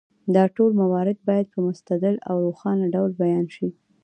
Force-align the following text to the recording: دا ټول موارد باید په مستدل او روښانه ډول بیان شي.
دا 0.35 0.43
ټول 0.55 0.71
موارد 0.81 1.17
باید 1.29 1.47
په 1.53 1.59
مستدل 1.67 2.15
او 2.29 2.35
روښانه 2.45 2.85
ډول 2.95 3.11
بیان 3.21 3.45
شي. 3.55 3.67